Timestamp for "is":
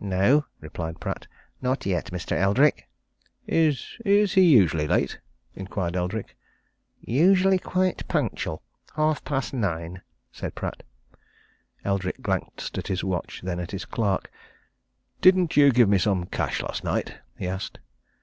3.46-3.98, 4.02-4.32